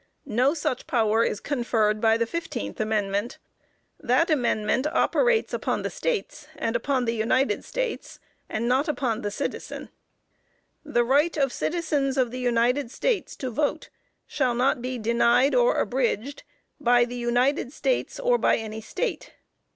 [0.25, 3.37] No such power is conferred by the fifteenth amendment.
[3.99, 8.19] That amendment operates upon the States and upon the United States,
[8.49, 9.89] and not upon the citizen.
[10.83, 13.89] "The right of citizens of the United States to vote,
[14.25, 16.41] shall not be denied or abridged
[16.79, 19.33] by 'THE UNITED STATES OR BY ANY STATE.'"